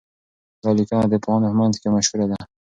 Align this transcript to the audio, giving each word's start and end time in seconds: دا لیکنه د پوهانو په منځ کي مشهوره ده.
دا 0.63 0.69
لیکنه 0.77 1.05
د 1.11 1.15
پوهانو 1.23 1.49
په 1.51 1.57
منځ 1.61 1.75
کي 1.81 1.87
مشهوره 1.95 2.25
ده. 2.31 2.39